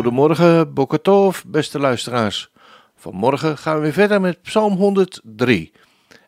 Goedemorgen, 0.00 0.74
Bokatov, 0.74 1.42
beste 1.46 1.78
luisteraars. 1.78 2.50
Vanmorgen 2.96 3.58
gaan 3.58 3.74
we 3.74 3.80
weer 3.80 3.92
verder 3.92 4.20
met 4.20 4.42
Psalm 4.42 4.76
103. 4.76 5.72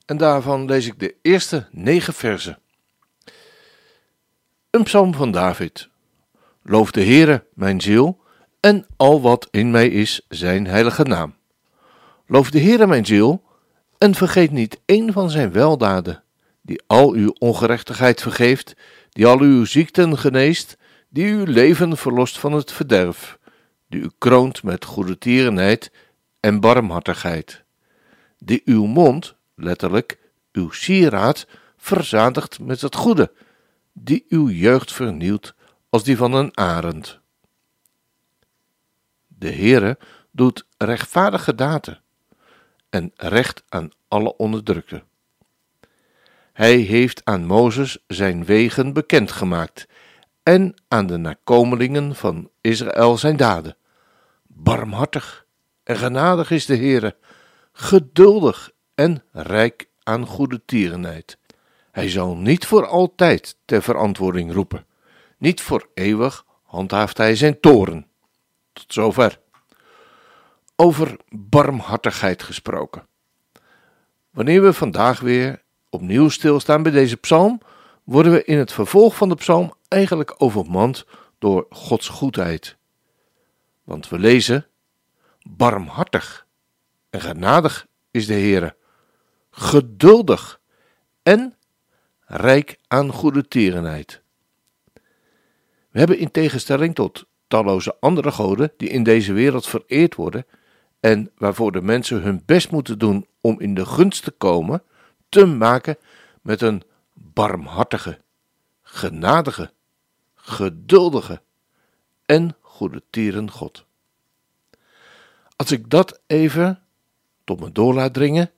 En 0.06 0.16
daarvan 0.16 0.64
lees 0.64 0.86
ik 0.86 0.98
de 0.98 1.14
eerste 1.22 1.66
negen 1.70 2.12
versen. 2.12 2.58
Een 4.70 4.82
psalm 4.82 5.14
van 5.14 5.30
David. 5.30 5.88
Loof 6.62 6.90
de 6.90 7.04
Heere, 7.04 7.44
mijn 7.54 7.80
ziel, 7.80 8.20
en 8.60 8.86
al 8.96 9.20
wat 9.20 9.48
in 9.50 9.70
mij 9.70 9.88
is, 9.88 10.26
zijn 10.28 10.66
heilige 10.66 11.02
naam. 11.02 11.34
Loof 12.26 12.50
de 12.50 12.60
Heere, 12.60 12.86
mijn 12.86 13.06
ziel, 13.06 13.42
en 13.98 14.14
vergeet 14.14 14.50
niet 14.50 14.80
één 14.84 15.12
van 15.12 15.30
zijn 15.30 15.52
weldaden, 15.52 16.22
die 16.62 16.82
al 16.86 17.12
uw 17.12 17.34
ongerechtigheid 17.38 18.22
vergeeft, 18.22 18.76
die 19.10 19.26
al 19.26 19.38
uw 19.38 19.64
ziekten 19.64 20.18
geneest, 20.18 20.76
die 21.08 21.32
uw 21.32 21.44
leven 21.44 21.96
verlost 21.96 22.38
van 22.38 22.52
het 22.52 22.72
verderf, 22.72 23.40
die 23.92 24.00
u 24.00 24.10
kroont 24.18 24.62
met 24.62 24.84
goede 24.84 25.18
tierenheid 25.18 25.92
en 26.40 26.60
barmhartigheid, 26.60 27.64
die 28.38 28.62
uw 28.64 28.86
mond, 28.86 29.34
letterlijk 29.54 30.18
uw 30.52 30.70
sieraad, 30.70 31.46
verzadigt 31.76 32.60
met 32.60 32.80
het 32.80 32.94
goede, 32.94 33.32
die 33.92 34.24
uw 34.28 34.48
jeugd 34.48 34.92
vernieuwt 34.92 35.54
als 35.88 36.04
die 36.04 36.16
van 36.16 36.32
een 36.32 36.56
arend. 36.56 37.20
De 39.26 39.52
Heere 39.52 39.98
doet 40.30 40.66
rechtvaardige 40.78 41.54
daden 41.54 42.00
en 42.90 43.12
recht 43.16 43.62
aan 43.68 43.90
alle 44.08 44.36
onderdrukten. 44.36 45.02
Hij 46.52 46.76
heeft 46.76 47.24
aan 47.24 47.46
Mozes 47.46 47.98
zijn 48.06 48.44
wegen 48.44 48.92
bekendgemaakt 48.92 49.86
en 50.42 50.74
aan 50.88 51.06
de 51.06 51.16
nakomelingen 51.16 52.14
van 52.14 52.50
Israël 52.60 53.18
zijn 53.18 53.36
daden. 53.36 53.76
Barmhartig 54.54 55.46
en 55.82 55.96
genadig 55.96 56.50
is 56.50 56.66
de 56.66 56.76
Heere, 56.76 57.16
geduldig 57.72 58.70
en 58.94 59.24
rijk 59.32 59.88
aan 60.02 60.26
goede 60.26 60.64
tierenheid. 60.64 61.38
Hij 61.90 62.10
zal 62.10 62.36
niet 62.36 62.66
voor 62.66 62.86
altijd 62.86 63.56
ter 63.64 63.82
verantwoording 63.82 64.52
roepen, 64.52 64.86
niet 65.38 65.60
voor 65.60 65.88
eeuwig 65.94 66.44
handhaaft 66.62 67.16
hij 67.16 67.36
zijn 67.36 67.60
toren. 67.60 68.06
Tot 68.72 68.92
zover. 68.92 69.40
Over 70.76 71.16
barmhartigheid 71.28 72.42
gesproken. 72.42 73.06
Wanneer 74.30 74.62
we 74.62 74.72
vandaag 74.72 75.20
weer 75.20 75.62
opnieuw 75.90 76.28
stilstaan 76.28 76.82
bij 76.82 76.92
deze 76.92 77.16
psalm, 77.16 77.60
worden 78.04 78.32
we 78.32 78.44
in 78.44 78.58
het 78.58 78.72
vervolg 78.72 79.16
van 79.16 79.28
de 79.28 79.34
psalm 79.34 79.74
eigenlijk 79.88 80.34
overmand 80.38 81.04
door 81.38 81.66
Gods 81.70 82.08
goedheid. 82.08 82.76
Want 83.84 84.08
we 84.08 84.18
lezen: 84.18 84.66
Barmhartig 85.42 86.46
en 87.10 87.20
genadig 87.20 87.86
is 88.10 88.26
de 88.26 88.32
Heere, 88.34 88.76
geduldig 89.50 90.60
en 91.22 91.56
rijk 92.20 92.78
aan 92.88 93.12
goede 93.12 93.48
tierenheid. 93.48 94.22
We 95.90 95.98
hebben 95.98 96.18
in 96.18 96.30
tegenstelling 96.30 96.94
tot 96.94 97.26
talloze 97.46 97.96
andere 98.00 98.30
goden 98.30 98.72
die 98.76 98.88
in 98.88 99.02
deze 99.02 99.32
wereld 99.32 99.66
vereerd 99.66 100.14
worden 100.14 100.46
en 101.00 101.30
waarvoor 101.36 101.72
de 101.72 101.82
mensen 101.82 102.22
hun 102.22 102.42
best 102.46 102.70
moeten 102.70 102.98
doen 102.98 103.26
om 103.40 103.60
in 103.60 103.74
de 103.74 103.86
gunst 103.86 104.24
te 104.24 104.30
komen, 104.30 104.82
te 105.28 105.46
maken 105.46 105.96
met 106.42 106.60
een 106.60 106.82
barmhartige, 107.12 108.18
genadige, 108.82 109.72
geduldige 110.34 111.42
en 112.26 112.56
goede 112.72 113.02
tieren 113.10 113.50
God. 113.50 113.84
Als 115.56 115.70
ik 115.70 115.90
dat 115.90 116.20
even 116.26 116.82
tot 117.44 117.60
me 117.60 117.72
door 117.72 117.94
laat 117.94 118.14
dringen, 118.14 118.50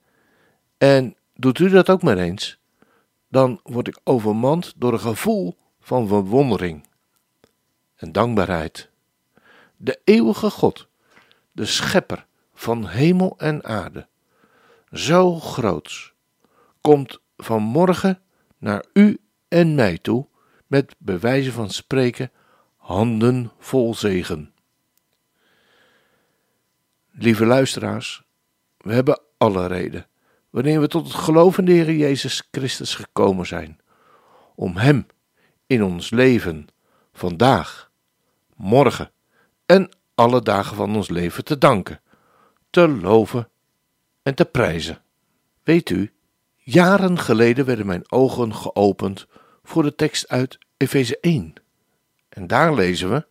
en 0.78 1.16
doet 1.34 1.58
u 1.58 1.68
dat 1.68 1.90
ook 1.90 2.02
maar 2.02 2.18
eens, 2.18 2.58
dan 3.28 3.60
word 3.62 3.88
ik 3.88 4.00
overmand 4.04 4.72
door 4.76 4.92
een 4.92 5.00
gevoel 5.00 5.56
van 5.80 6.08
verwondering 6.08 6.86
en 7.94 8.12
dankbaarheid. 8.12 8.90
De 9.76 10.00
eeuwige 10.04 10.50
God, 10.50 10.88
de 11.52 11.64
schepper 11.64 12.26
van 12.54 12.86
hemel 12.86 13.34
en 13.38 13.64
aarde, 13.64 14.08
zo 14.92 15.40
groots, 15.40 16.12
komt 16.80 17.18
vanmorgen 17.36 18.20
naar 18.58 18.84
u 18.92 19.20
en 19.48 19.74
mij 19.74 19.98
toe 19.98 20.26
met 20.66 20.94
bewijzen 20.98 21.52
van 21.52 21.70
spreken 21.70 22.30
handen 22.84 23.50
vol 23.58 23.94
zegen. 23.94 24.52
Lieve 27.10 27.46
luisteraars, 27.46 28.22
we 28.76 28.92
hebben 28.92 29.20
alle 29.38 29.66
reden, 29.66 30.06
wanneer 30.50 30.80
we 30.80 30.88
tot 30.88 31.04
het 31.04 31.14
geloof 31.14 31.58
in 31.58 31.68
Heer 31.68 31.92
Jezus 31.92 32.48
Christus 32.50 32.94
gekomen 32.94 33.46
zijn, 33.46 33.80
om 34.54 34.76
Hem 34.76 35.06
in 35.66 35.82
ons 35.82 36.10
leven, 36.10 36.66
vandaag, 37.12 37.90
morgen 38.56 39.10
en 39.66 39.88
alle 40.14 40.42
dagen 40.42 40.76
van 40.76 40.96
ons 40.96 41.08
leven 41.08 41.44
te 41.44 41.58
danken, 41.58 42.00
te 42.70 42.88
loven 42.88 43.48
en 44.22 44.34
te 44.34 44.44
prijzen. 44.44 45.02
Weet 45.62 45.90
u, 45.90 46.12
jaren 46.56 47.18
geleden 47.18 47.64
werden 47.64 47.86
mijn 47.86 48.12
ogen 48.12 48.54
geopend 48.54 49.26
voor 49.62 49.82
de 49.82 49.94
tekst 49.94 50.28
uit 50.28 50.58
Efeze 50.76 51.20
1. 51.20 51.62
En 52.34 52.46
daar 52.46 52.74
lezen 52.74 53.10
we: 53.10 53.26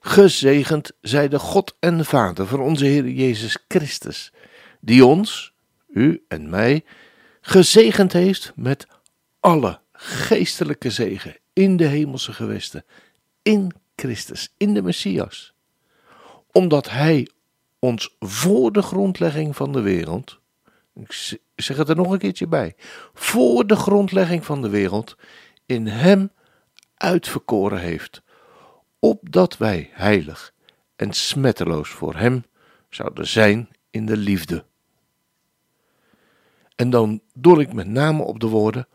Gezegend 0.00 0.92
zij 1.00 1.28
de 1.28 1.38
God 1.38 1.76
en 1.78 2.04
Vader 2.04 2.46
van 2.46 2.60
onze 2.60 2.84
Heer 2.84 3.08
Jezus 3.08 3.58
Christus, 3.68 4.32
die 4.80 5.04
ons, 5.04 5.52
u 5.88 6.24
en 6.28 6.50
mij, 6.50 6.84
gezegend 7.40 8.12
heeft 8.12 8.52
met 8.54 8.86
alle 9.40 9.80
geestelijke 9.92 10.90
zegen 10.90 11.36
in 11.52 11.76
de 11.76 11.86
hemelse 11.86 12.32
gewesten, 12.32 12.84
in 13.42 13.72
Christus, 13.96 14.52
in 14.56 14.74
de 14.74 14.82
Messias. 14.82 15.54
Omdat 16.52 16.90
Hij 16.90 17.28
ons 17.78 18.16
voor 18.20 18.72
de 18.72 18.82
grondlegging 18.82 19.56
van 19.56 19.72
de 19.72 19.80
wereld, 19.80 20.38
ik 20.94 21.38
zeg 21.56 21.76
het 21.76 21.88
er 21.88 21.96
nog 21.96 22.10
een 22.10 22.18
keertje 22.18 22.46
bij, 22.46 22.74
voor 23.14 23.66
de 23.66 23.76
grondlegging 23.76 24.44
van 24.44 24.62
de 24.62 24.68
wereld 24.68 25.16
in 25.66 25.86
Hem 25.86 26.30
uitverkoren 26.96 27.78
heeft 27.78 28.22
opdat 28.98 29.56
wij 29.56 29.90
heilig 29.92 30.54
en 30.96 31.12
smetteloos 31.12 31.88
voor 31.88 32.14
Hem 32.14 32.44
zouden 32.88 33.26
zijn 33.26 33.68
in 33.90 34.06
de 34.06 34.16
liefde. 34.16 34.64
En 36.76 36.90
dan 36.90 37.20
doel 37.34 37.60
ik 37.60 37.72
met 37.72 37.86
name 37.86 38.22
op 38.22 38.40
de 38.40 38.46
woorden, 38.46 38.88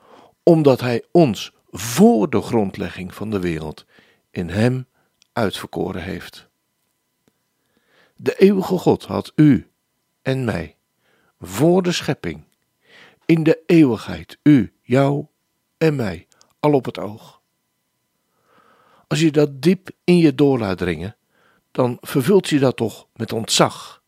omdat 0.43 0.79
Hij 0.79 1.05
ons 1.11 1.53
voor 1.69 2.29
de 2.29 2.41
grondlegging 2.41 3.13
van 3.13 3.29
de 3.29 3.39
wereld 3.39 3.85
in 4.31 4.49
Hem 4.49 4.87
uitverkoren 5.33 6.03
heeft. 6.03 6.49
De 8.15 8.39
eeuwige 8.39 8.77
God 8.77 9.05
had 9.05 9.31
u 9.35 9.71
en 10.21 10.45
mij 10.45 10.75
voor 11.39 11.83
de 11.83 11.91
schepping, 11.91 12.43
in 13.25 13.43
de 13.43 13.63
eeuwigheid, 13.65 14.37
u, 14.43 14.73
jou 14.81 15.25
en 15.77 15.95
mij, 15.95 16.27
al 16.59 16.73
op 16.73 16.85
het 16.85 16.99
oog. 16.99 17.40
Als 19.11 19.19
je 19.19 19.31
dat 19.31 19.61
diep 19.61 19.89
in 20.03 20.17
je 20.17 20.35
door 20.35 20.59
laat 20.59 20.77
dringen, 20.77 21.15
dan 21.71 21.97
vervult 22.01 22.49
je 22.49 22.59
dat 22.59 22.75
toch 22.75 23.07
met 23.13 23.33
ontzag, 23.33 24.03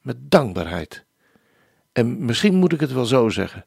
met 0.00 0.30
dankbaarheid. 0.30 1.04
En 1.92 2.24
misschien 2.24 2.54
moet 2.54 2.72
ik 2.72 2.80
het 2.80 2.92
wel 2.92 3.04
zo 3.04 3.28
zeggen, 3.28 3.66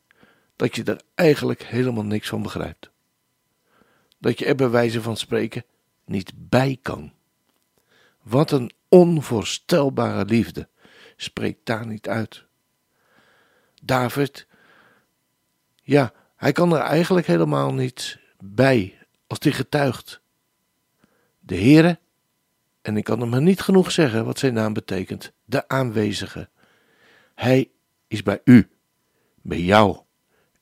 dat 0.55 0.75
je 0.75 0.83
er 0.83 1.01
eigenlijk 1.15 1.63
helemaal 1.63 2.03
niks 2.03 2.29
van 2.29 2.41
begrijpt. 2.41 2.89
Dat 4.17 4.39
je 4.39 4.45
er 4.45 4.55
bij 4.55 4.69
wijze 4.69 5.01
van 5.01 5.17
spreken 5.17 5.65
niet 6.05 6.31
bij 6.35 6.77
kan. 6.81 7.13
Wat 8.21 8.51
een 8.51 8.71
onvoorstelbare 8.87 10.25
liefde 10.25 10.67
spreekt 11.15 11.65
daar 11.65 11.87
niet 11.87 12.07
uit. 12.07 12.45
David, 13.81 14.47
ja, 15.81 16.13
hij 16.35 16.51
kan 16.51 16.73
er 16.75 16.81
eigenlijk 16.81 17.27
helemaal 17.27 17.73
niet 17.73 18.19
bij 18.39 18.97
als 19.27 19.39
die 19.39 19.51
getuigt. 19.51 20.21
De 21.49 21.57
Heere, 21.57 21.99
en 22.81 22.97
ik 22.97 23.03
kan 23.03 23.19
hem 23.19 23.29
maar 23.29 23.41
niet 23.41 23.61
genoeg 23.61 23.91
zeggen 23.91 24.25
wat 24.25 24.39
zijn 24.39 24.53
naam 24.53 24.73
betekent, 24.73 25.31
de 25.45 25.67
aanwezige. 25.67 26.49
Hij 27.35 27.71
is 28.07 28.23
bij 28.23 28.41
u, 28.43 28.69
bij 29.41 29.61
jou 29.61 29.99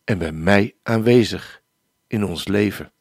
en 0.04 0.18
bij 0.18 0.32
mij 0.32 0.76
aanwezig 0.84 1.62
in 2.08 2.24
ons 2.24 2.48
leven. 2.48 2.92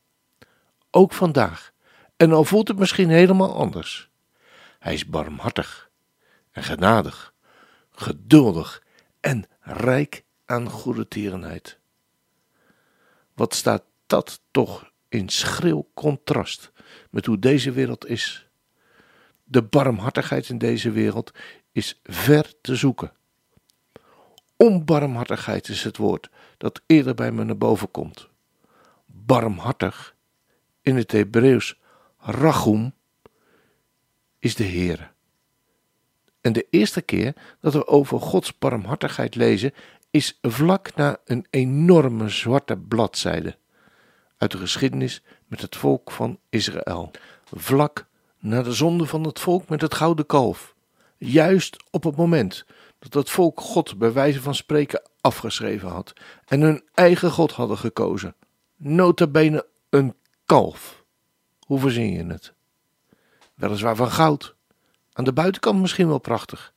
Ook 0.90 1.12
vandaag, 1.12 1.72
en 2.16 2.32
al 2.32 2.44
voelt 2.44 2.68
het 2.68 2.78
misschien 2.78 3.10
helemaal 3.10 3.54
anders. 3.54 4.10
Hij 4.78 4.94
is 4.94 5.06
barmhartig 5.06 5.90
en 6.50 6.62
genadig, 6.62 7.34
geduldig 7.90 8.82
en 9.20 9.44
rijk 9.60 10.24
aan 10.44 10.70
goede 10.70 11.08
tierenheid. 11.08 11.78
Wat 13.34 13.54
staat 13.54 13.84
dat 14.06 14.40
toch 14.50 14.90
in 15.16 15.28
schril 15.28 15.90
contrast 15.94 16.72
met 17.10 17.26
hoe 17.26 17.38
deze 17.38 17.70
wereld 17.70 18.06
is? 18.06 18.48
De 19.44 19.62
barmhartigheid 19.62 20.48
in 20.48 20.58
deze 20.58 20.90
wereld 20.90 21.32
is 21.72 22.00
ver 22.02 22.52
te 22.60 22.76
zoeken. 22.76 23.12
Onbarmhartigheid 24.56 25.68
is 25.68 25.84
het 25.84 25.96
woord 25.96 26.30
dat 26.56 26.82
eerder 26.86 27.14
bij 27.14 27.32
me 27.32 27.44
naar 27.44 27.56
boven 27.56 27.90
komt. 27.90 28.28
Barmhartig, 29.06 30.14
in 30.82 30.96
het 30.96 31.12
Hebreeuws 31.12 31.80
rachum, 32.18 32.94
is 34.38 34.54
de 34.54 34.64
Heere. 34.64 35.08
En 36.40 36.52
de 36.52 36.66
eerste 36.70 37.02
keer 37.02 37.34
dat 37.60 37.72
we 37.72 37.86
over 37.86 38.20
Gods 38.20 38.58
barmhartigheid 38.58 39.34
lezen, 39.34 39.72
is 40.10 40.38
vlak 40.42 40.94
na 40.94 41.18
een 41.24 41.46
enorme 41.50 42.28
zwarte 42.28 42.76
bladzijde 42.76 43.56
uit 44.36 44.50
de 44.50 44.58
geschiedenis 44.58 45.22
met 45.46 45.60
het 45.60 45.76
volk 45.76 46.10
van 46.10 46.38
Israël. 46.48 47.10
Vlak 47.52 48.06
na 48.38 48.62
de 48.62 48.72
zonde 48.72 49.06
van 49.06 49.24
het 49.24 49.40
volk 49.40 49.68
met 49.68 49.80
het 49.80 49.94
gouden 49.94 50.26
kalf. 50.26 50.74
Juist 51.18 51.76
op 51.90 52.04
het 52.04 52.16
moment 52.16 52.64
dat 52.98 53.14
het 53.14 53.30
volk 53.30 53.60
God 53.60 53.98
bij 53.98 54.12
wijze 54.12 54.42
van 54.42 54.54
spreken 54.54 55.02
afgeschreven 55.20 55.88
had 55.88 56.12
en 56.46 56.60
hun 56.60 56.82
eigen 56.94 57.30
God 57.30 57.52
hadden 57.52 57.78
gekozen. 57.78 58.34
Nota 58.76 59.26
bene 59.26 59.66
een 59.90 60.14
kalf. 60.46 61.04
Hoe 61.60 61.78
verzin 61.78 62.12
je 62.12 62.24
het? 62.24 62.52
Weliswaar 63.54 63.96
van 63.96 64.10
goud. 64.10 64.54
Aan 65.12 65.24
de 65.24 65.32
buitenkant 65.32 65.80
misschien 65.80 66.08
wel 66.08 66.18
prachtig, 66.18 66.72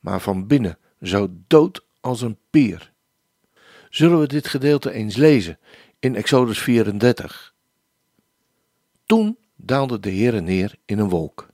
maar 0.00 0.20
van 0.20 0.46
binnen 0.46 0.78
zo 1.02 1.28
dood 1.30 1.84
als 2.00 2.20
een 2.20 2.38
pier. 2.50 2.92
Zullen 3.90 4.20
we 4.20 4.26
dit 4.26 4.48
gedeelte 4.48 4.92
eens 4.92 5.16
lezen 5.16 5.58
in 6.04 6.16
Exodus 6.16 6.58
34? 6.58 7.54
Toen 9.06 9.38
daalde 9.56 10.00
de 10.00 10.10
Heere 10.10 10.40
neer 10.40 10.74
in 10.84 10.98
een 10.98 11.08
wolk, 11.08 11.48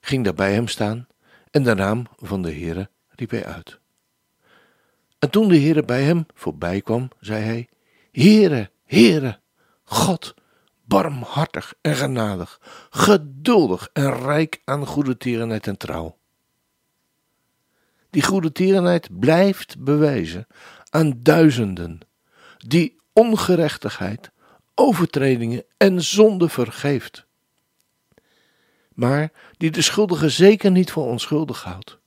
ging 0.00 0.24
daar 0.24 0.34
bij 0.34 0.52
hem 0.52 0.68
staan 0.68 1.06
en 1.50 1.62
de 1.62 1.74
naam 1.74 2.06
van 2.16 2.42
de 2.42 2.52
Heere 2.52 2.90
riep 3.08 3.30
hij 3.30 3.44
uit. 3.44 3.78
En 5.18 5.30
toen 5.30 5.48
de 5.48 5.58
Heere 5.58 5.82
bij 5.82 6.02
hem 6.02 6.26
voorbij 6.34 6.80
kwam, 6.80 7.08
zei 7.20 7.44
hij: 7.44 7.68
Heere, 8.12 8.70
Heere, 8.84 9.40
God, 9.84 10.34
barmhartig 10.84 11.74
en 11.80 11.96
genadig, 11.96 12.60
geduldig 12.90 13.88
en 13.92 14.22
rijk 14.22 14.60
aan 14.64 14.86
goede 14.86 15.16
tierenheid 15.16 15.66
en 15.66 15.76
trouw. 15.76 16.18
Die 18.10 18.22
goede 18.22 18.52
tierenheid 18.52 19.18
blijft 19.18 19.78
bewijzen 19.78 20.46
aan 20.90 21.20
duizenden 21.22 22.00
die 22.56 23.02
ongerechtigheid, 23.14 24.30
overtredingen 24.74 25.64
en 25.76 26.02
zonde 26.02 26.48
vergeeft. 26.48 27.26
Maar 28.94 29.32
die 29.56 29.70
de 29.70 29.82
schuldige 29.82 30.28
zeker 30.28 30.70
niet 30.70 30.90
voor 30.90 31.06
onschuldig 31.06 31.62
houdt 31.62 31.98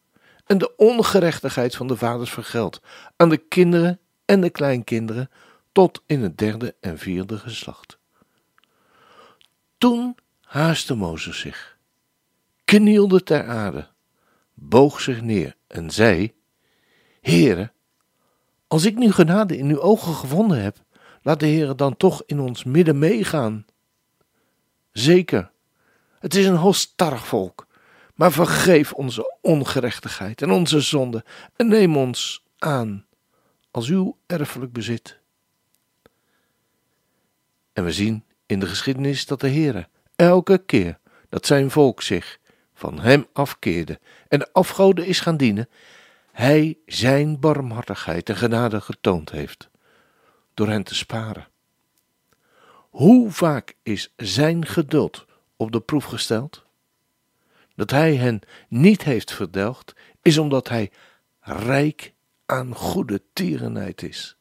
en 0.47 0.57
de 0.57 0.75
ongerechtigheid 0.75 1.75
van 1.75 1.87
de 1.87 1.97
vaders 1.97 2.31
vergeldt 2.31 2.81
aan 3.15 3.29
de 3.29 3.37
kinderen 3.37 3.99
en 4.25 4.41
de 4.41 4.49
kleinkinderen 4.49 5.29
tot 5.71 6.01
in 6.05 6.21
het 6.21 6.37
derde 6.37 6.75
en 6.79 6.97
vierde 6.97 7.37
geslacht. 7.37 7.97
Toen 9.77 10.15
haastte 10.41 10.95
Mozes 10.95 11.39
zich, 11.39 11.77
knielde 12.63 13.23
ter 13.23 13.47
aarde, 13.47 13.87
boog 14.53 15.01
zich 15.01 15.21
neer 15.21 15.55
en 15.67 15.91
zei: 15.91 16.33
Heere, 17.21 17.71
als 18.67 18.85
ik 18.85 18.95
nu 18.95 19.11
genade 19.11 19.57
in 19.57 19.69
uw 19.69 19.79
ogen 19.79 20.13
gevonden 20.13 20.61
heb, 20.61 20.83
laat 21.27 21.39
de 21.39 21.47
Heere 21.47 21.75
dan 21.75 21.97
toch 21.97 22.23
in 22.25 22.39
ons 22.39 22.63
midden 22.63 22.99
meegaan. 22.99 23.65
Zeker, 24.91 25.51
het 26.19 26.35
is 26.35 26.45
een 26.45 26.55
halstarrig 26.55 27.27
volk, 27.27 27.67
maar 28.15 28.31
vergeef 28.31 28.93
onze 28.93 29.37
ongerechtigheid 29.41 30.41
en 30.41 30.51
onze 30.51 30.81
zonde 30.81 31.25
en 31.55 31.67
neem 31.67 31.97
ons 31.97 32.43
aan 32.57 33.05
als 33.71 33.89
uw 33.89 34.17
erfelijk 34.25 34.71
bezit. 34.71 35.19
En 37.73 37.83
we 37.83 37.91
zien 37.91 38.23
in 38.45 38.59
de 38.59 38.67
geschiedenis 38.67 39.25
dat 39.25 39.39
de 39.39 39.49
Heere 39.49 39.87
elke 40.15 40.57
keer 40.57 40.99
dat 41.29 41.45
zijn 41.45 41.71
volk 41.71 42.01
zich 42.01 42.39
van 42.73 42.99
hem 42.99 43.27
afkeerde 43.33 43.99
en 44.27 44.39
de 44.39 44.53
afgoden 44.53 45.05
is 45.05 45.19
gaan 45.19 45.37
dienen, 45.37 45.69
hij 46.31 46.77
zijn 46.85 47.39
barmhartigheid 47.39 48.29
en 48.29 48.35
genade 48.35 48.81
getoond 48.81 49.31
heeft 49.31 49.69
door 50.57 50.67
hen 50.67 50.83
te 50.83 50.95
sparen. 50.95 51.47
Hoe 52.89 53.31
vaak 53.31 53.75
is 53.83 54.13
zijn 54.15 54.65
geduld 54.65 55.25
op 55.55 55.71
de 55.71 55.79
proef 55.79 56.05
gesteld? 56.05 56.65
Dat 57.75 57.91
hij 57.91 58.15
hen 58.15 58.41
niet 58.67 59.03
heeft 59.03 59.33
verdelgd, 59.33 59.95
is 60.21 60.37
omdat 60.37 60.67
hij 60.67 60.91
rijk 61.39 62.13
aan 62.45 62.75
goede 62.75 63.21
tierenheid 63.33 64.03
is. 64.03 64.37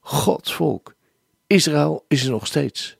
Gods 0.00 0.54
volk, 0.54 0.94
Israël 1.46 2.04
is 2.08 2.24
er 2.24 2.30
nog 2.30 2.46
steeds, 2.46 2.96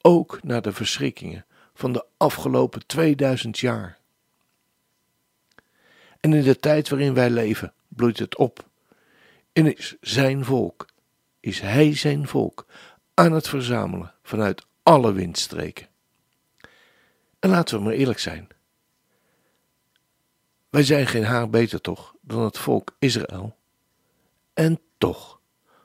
ook 0.00 0.42
na 0.42 0.60
de 0.60 0.72
verschrikkingen 0.72 1.46
van 1.74 1.92
de 1.92 2.04
afgelopen 2.16 2.86
2000 2.86 3.58
jaar. 3.58 3.98
En 6.20 6.32
in 6.32 6.42
de 6.42 6.58
tijd 6.58 6.88
waarin 6.88 7.14
wij 7.14 7.30
leven, 7.30 7.72
bloeit 7.88 8.18
het 8.18 8.36
op. 8.36 8.68
En 9.52 9.76
is 9.76 9.96
zijn 10.00 10.44
volk, 10.44 10.86
is 11.46 11.60
hij 11.60 11.96
zijn 11.96 12.28
volk 12.28 12.66
aan 13.14 13.32
het 13.32 13.48
verzamelen 13.48 14.14
vanuit 14.22 14.66
alle 14.82 15.12
windstreken. 15.12 15.88
En 17.38 17.50
laten 17.50 17.78
we 17.78 17.84
maar 17.84 17.92
eerlijk 17.92 18.18
zijn. 18.18 18.48
Wij 20.70 20.82
zijn 20.82 21.06
geen 21.06 21.24
haar 21.24 21.50
beter 21.50 21.80
toch 21.80 22.14
dan 22.20 22.42
het 22.42 22.58
volk 22.58 22.96
Israël. 22.98 23.56
En 24.54 24.80
toch, 24.98 25.40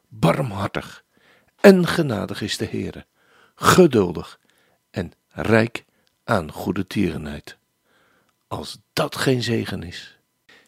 barmhartig 0.08 1.04
en 1.60 1.88
genadig 1.88 2.42
is 2.42 2.58
de 2.58 2.66
Heere, 2.66 3.06
geduldig 3.56 4.40
en 4.92 5.12
rijk 5.28 5.86
aan 6.24 6.52
goede 6.52 6.88
tierenheid. 6.88 7.58
Als 8.48 8.80
dat 8.94 9.16
geen 9.16 9.44
zegen 9.44 9.84
is. 9.84 10.20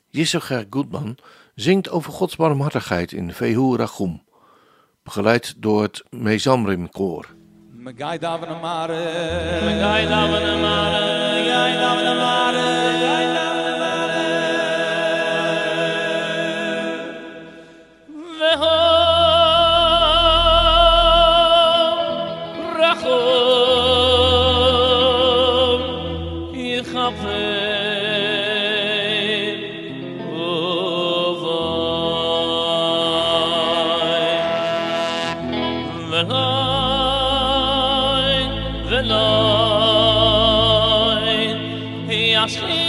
Yisrocher 0.08 0.68
Goodman 0.70 1.18
zingt 1.56 1.90
over 1.90 2.12
Gods 2.12 2.36
barmhartigheid 2.36 3.12
in 3.12 3.34
Vehu 3.34 3.76
Rachum, 3.76 4.24
begeleid 5.04 5.54
door 5.58 5.82
het 5.82 6.04
Mezamrim 6.10 6.90
koor. 6.90 7.26
Megai 7.72 8.20
davene 8.20 8.60
mare, 8.62 9.02
megai 9.66 10.08
davene 10.08 10.62
mare, 10.62 11.34
megai 11.34 11.74
davene 11.74 12.16
mare, 12.16 13.23
he 42.10 42.34
asked 42.36 42.62
me 42.64 42.83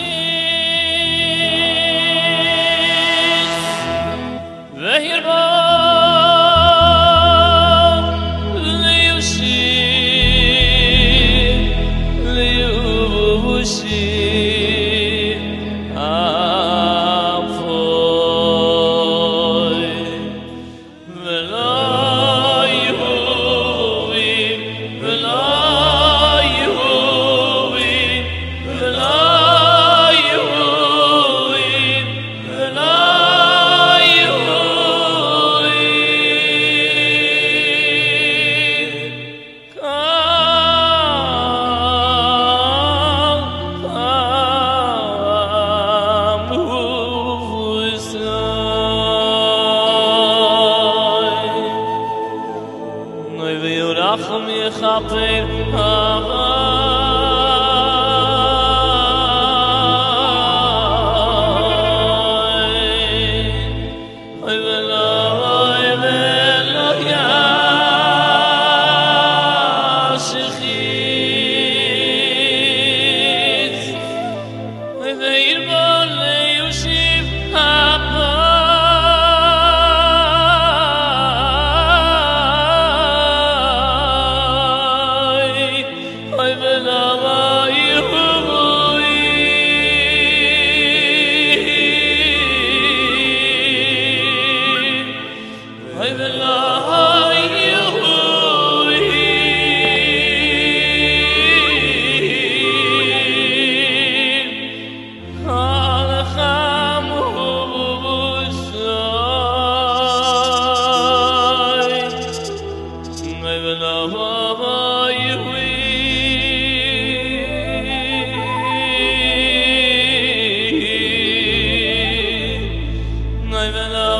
even 123.74 123.90
though 123.92 124.13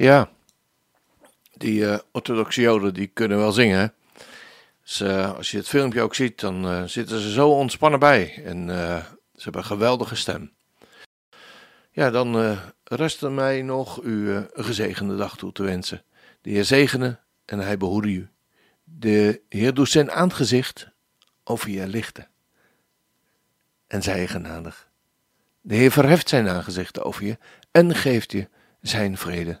Ja, 0.00 0.30
die 1.56 1.86
eh, 1.86 1.98
orthodoxe 2.12 2.60
joden 2.60 2.94
die 2.94 3.06
kunnen 3.06 3.38
wel 3.38 3.52
zingen. 3.52 3.94
Dus, 4.82 5.00
eh, 5.00 5.36
als 5.36 5.50
je 5.50 5.56
het 5.56 5.68
filmpje 5.68 6.02
ook 6.02 6.14
ziet, 6.14 6.40
dan 6.40 6.64
eh, 6.64 6.84
zitten 6.84 7.20
ze 7.20 7.30
zo 7.30 7.48
ontspannen 7.48 8.00
bij. 8.00 8.42
En 8.44 8.68
ze 9.34 9.42
hebben 9.42 9.60
een 9.60 9.66
geweldige 9.66 10.16
stem. 10.16 10.52
Ja, 11.90 12.10
dan 12.10 12.58
rest 12.84 13.22
er 13.22 13.32
mij 13.32 13.62
nog 13.62 14.02
u 14.02 14.30
een 14.30 14.64
gezegende 14.64 15.16
dag 15.16 15.36
toe 15.36 15.52
te 15.52 15.62
wensen. 15.62 16.02
De 16.40 16.50
Heer 16.50 16.64
zegene 16.64 17.18
en 17.44 17.58
hij 17.58 17.76
behoede 17.76 18.08
u. 18.08 18.28
De 18.84 19.40
Heer 19.48 19.74
doet 19.74 19.88
zijn 19.88 20.10
aangezicht 20.10 20.88
over 21.44 21.70
je 21.70 21.86
lichten. 21.86 22.28
En 23.86 24.02
zij 24.02 24.26
genadig. 24.26 24.88
De 25.60 25.74
Heer 25.74 25.90
verheft 25.90 26.28
zijn 26.28 26.48
aangezicht 26.48 27.00
over 27.00 27.24
je 27.24 27.38
en 27.70 27.94
geeft 27.94 28.32
je 28.32 28.48
zijn 28.80 29.16
vrede. 29.16 29.60